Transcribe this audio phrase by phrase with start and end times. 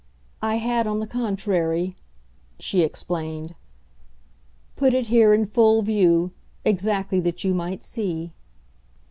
[0.41, 1.95] I had, on the contrary,"
[2.57, 3.53] she explained,
[4.75, 6.31] "put it here, in full view,
[6.65, 8.31] exactly that you might see."